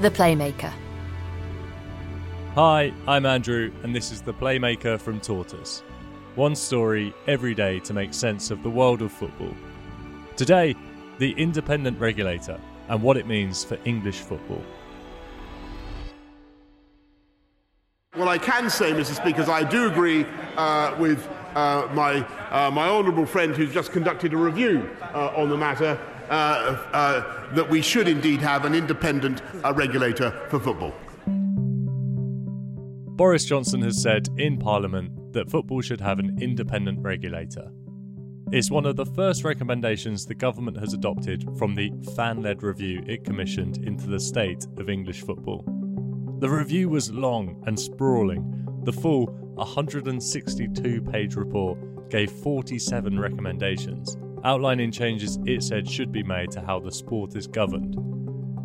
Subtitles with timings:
[0.00, 0.72] The Playmaker.
[2.54, 5.82] Hi, I'm Andrew, and this is The Playmaker from Tortoise.
[6.36, 9.52] One story every day to make sense of the world of football.
[10.36, 10.76] Today,
[11.18, 14.62] the independent regulator and what it means for English football.
[18.14, 19.16] What I can say, Mr.
[19.16, 20.24] Speaker, is I do agree
[20.56, 22.20] uh, with uh, my,
[22.50, 25.98] uh, my honourable friend who's just conducted a review uh, on the matter
[26.28, 30.94] that we should indeed have an independent uh, regulator for football.
[33.16, 37.68] Boris Johnson has said in Parliament that football should have an independent regulator.
[38.50, 43.02] It's one of the first recommendations the government has adopted from the fan led review
[43.06, 45.64] it commissioned into the state of English football.
[46.38, 48.80] The review was long and sprawling.
[48.84, 56.50] The full 162 page report gave 47 recommendations, outlining changes it said should be made
[56.52, 57.96] to how the sport is governed.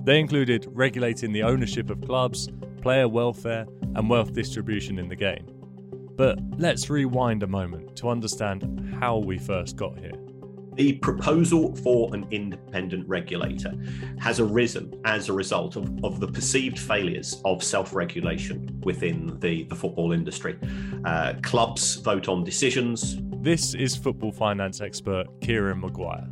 [0.05, 2.49] They included regulating the ownership of clubs,
[2.81, 5.47] player welfare, and wealth distribution in the game.
[6.16, 10.13] But let's rewind a moment to understand how we first got here.
[10.75, 13.73] The proposal for an independent regulator
[14.19, 19.63] has arisen as a result of, of the perceived failures of self regulation within the,
[19.66, 20.57] the football industry.
[21.05, 23.17] Uh, clubs vote on decisions.
[23.44, 26.30] This is football finance expert Kieran Maguire.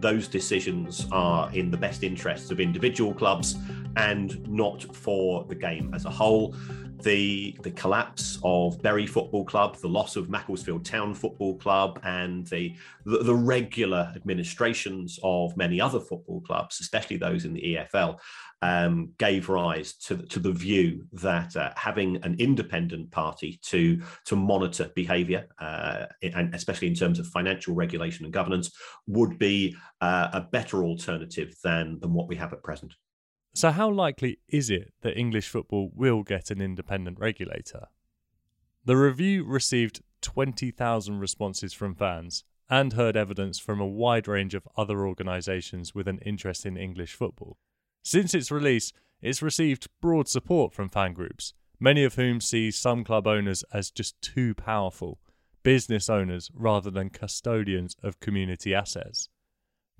[0.00, 3.56] Those decisions are in the best interests of individual clubs
[3.96, 6.54] and not for the game as a whole
[7.02, 12.46] the the collapse of Bury Football Club, the loss of Macclesfield Town Football Club, and
[12.48, 12.74] the,
[13.04, 18.18] the, the regular administrations of many other football clubs, especially those in the EFL,
[18.62, 24.36] um, gave rise to to the view that uh, having an independent party to to
[24.36, 28.70] monitor behaviour, uh, and especially in terms of financial regulation and governance,
[29.06, 32.94] would be uh, a better alternative than than what we have at present.
[33.52, 37.88] So, how likely is it that English football will get an independent regulator?
[38.84, 44.68] The review received 20,000 responses from fans and heard evidence from a wide range of
[44.76, 47.58] other organisations with an interest in English football.
[48.02, 53.02] Since its release, it's received broad support from fan groups, many of whom see some
[53.02, 55.18] club owners as just too powerful,
[55.62, 59.28] business owners rather than custodians of community assets.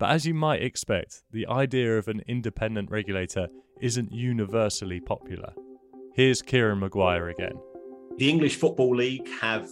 [0.01, 3.49] But as you might expect, the idea of an independent regulator
[3.83, 5.53] isn't universally popular.
[6.15, 7.53] Here's Kieran Maguire again.
[8.17, 9.69] The English Football League have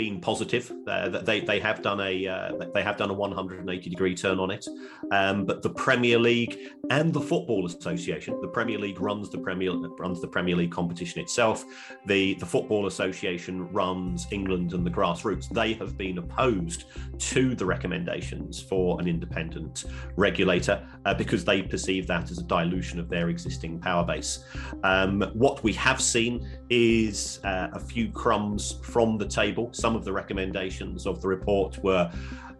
[0.00, 0.72] been positive.
[0.86, 4.50] Uh, they they have done a uh, they have done a 180 degree turn on
[4.50, 4.66] it.
[5.12, 6.56] Um, but the Premier League
[6.88, 11.20] and the Football Association, the Premier League runs the Premier runs the Premier League competition
[11.20, 11.66] itself.
[12.06, 15.50] The the Football Association runs England and the grassroots.
[15.50, 16.84] They have been opposed
[17.32, 19.84] to the recommendations for an independent
[20.16, 24.44] regulator uh, because they perceive that as a dilution of their existing power base.
[24.82, 30.04] Um, what we have seen is uh, a few crumbs from the table some of
[30.04, 32.10] the recommendations of the report were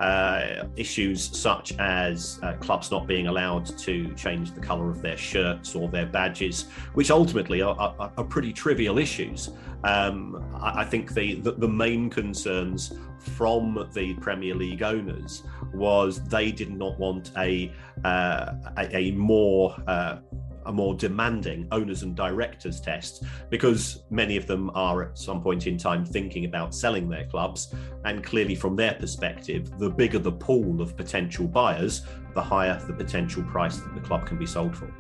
[0.01, 5.17] uh, issues such as uh, clubs not being allowed to change the colour of their
[5.17, 9.51] shirts or their badges, which ultimately are, are, are pretty trivial issues.
[9.85, 15.43] Um, I, I, think the, the, the main concerns from the Premier League owners
[15.75, 17.73] was they did not want a
[18.05, 20.17] uh, a, a, more uh,
[20.67, 25.67] a more demanding owners and directors test because many of them are at some point
[25.67, 27.75] in time thinking about selling their clubs.
[28.05, 32.03] And clearly, from their perspective, the bigger the pool of potential buyers,
[32.35, 34.93] the higher the potential price that the club can be sold for.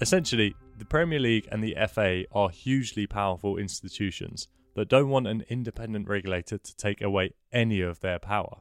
[0.00, 5.42] Essentially, the Premier League and the FA are hugely powerful institutions that don't want an
[5.48, 8.60] independent regulator to take away any of their power.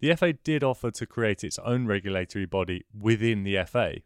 [0.00, 4.00] The FA did offer to create its own regulatory body within the FA.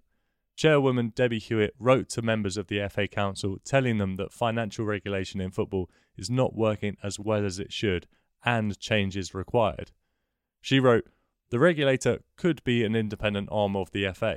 [0.54, 5.40] Chairwoman Debbie Hewitt wrote to members of the FA Council telling them that financial regulation
[5.40, 8.06] in football is not working as well as it should
[8.44, 9.90] and change is required.
[10.60, 11.08] She wrote,
[11.50, 14.36] The regulator could be an independent arm of the FA,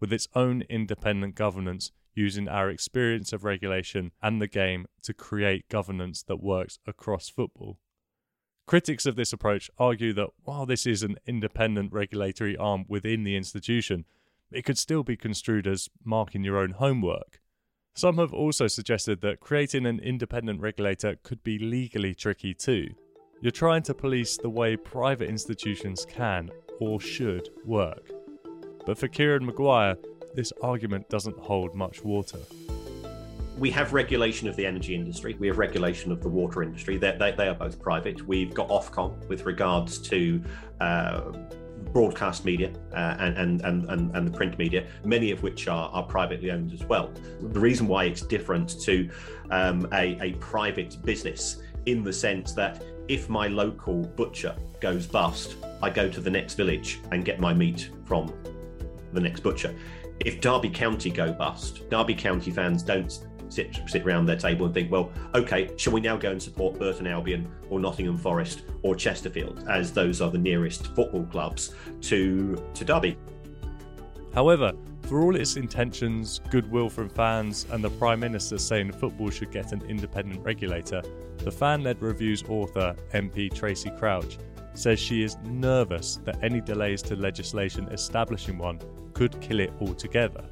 [0.00, 5.68] with its own independent governance, using our experience of regulation and the game to create
[5.68, 7.78] governance that works across football.
[8.66, 13.36] Critics of this approach argue that while this is an independent regulatory arm within the
[13.36, 14.06] institution,
[14.50, 17.40] it could still be construed as marking your own homework.
[17.94, 22.88] Some have also suggested that creating an independent regulator could be legally tricky too.
[23.42, 26.50] You're trying to police the way private institutions can
[26.80, 28.10] or should work.
[28.86, 29.96] But for Kieran Maguire,
[30.34, 32.40] this argument doesn't hold much water.
[33.56, 35.36] We have regulation of the energy industry.
[35.38, 36.96] We have regulation of the water industry.
[36.96, 38.26] They, they, they are both private.
[38.26, 40.42] We've got Ofcom with regards to
[40.80, 41.32] uh,
[41.92, 46.02] broadcast media uh, and, and, and, and the print media, many of which are, are
[46.02, 47.12] privately owned as well.
[47.40, 49.08] The reason why it's different to
[49.50, 55.56] um, a, a private business in the sense that if my local butcher goes bust,
[55.82, 58.32] I go to the next village and get my meat from
[59.12, 59.74] the next butcher.
[60.20, 63.16] If Derby County go bust, Derby County fans don't
[63.48, 66.78] sit sit around their table and think, well, okay, shall we now go and support
[66.78, 72.62] Burton Albion or Nottingham Forest or Chesterfield, as those are the nearest football clubs to
[72.74, 73.16] to Derby.
[74.34, 79.52] However, for all its intentions, goodwill from fans, and the Prime Minister saying football should
[79.52, 81.02] get an independent regulator,
[81.38, 84.38] the fan led review's author, MP Tracey Crouch,
[84.72, 88.80] says she is nervous that any delays to legislation establishing one
[89.12, 90.44] could kill it altogether.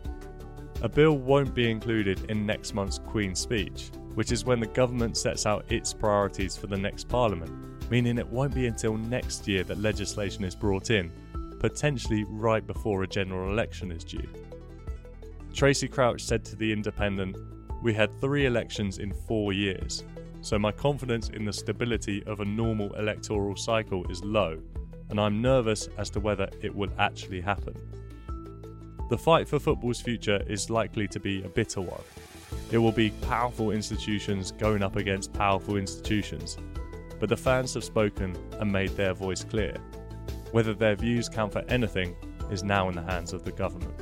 [0.82, 5.16] A bill won't be included in next month's Queen's speech, which is when the government
[5.16, 7.52] sets out its priorities for the next Parliament,
[7.88, 11.12] meaning it won't be until next year that legislation is brought in,
[11.60, 14.28] potentially right before a general election is due.
[15.54, 17.36] Tracey Crouch said to The Independent,
[17.80, 20.02] We had three elections in four years,
[20.40, 24.60] so my confidence in the stability of a normal electoral cycle is low,
[25.10, 27.76] and I'm nervous as to whether it will actually happen.
[29.12, 32.00] The fight for football's future is likely to be a bitter one.
[32.70, 36.56] It will be powerful institutions going up against powerful institutions,
[37.20, 39.76] but the fans have spoken and made their voice clear.
[40.52, 42.16] Whether their views count for anything
[42.50, 43.92] is now in the hands of the government.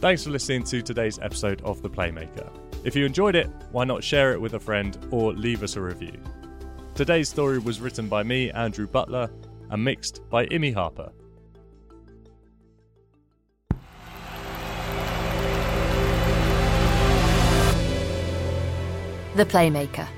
[0.00, 2.48] Thanks for listening to today's episode of The Playmaker.
[2.82, 5.82] If you enjoyed it, why not share it with a friend or leave us a
[5.82, 6.18] review?
[6.94, 9.30] Today's story was written by me, Andrew Butler,
[9.68, 11.12] and mixed by Imi Harper.
[19.38, 20.17] The Playmaker.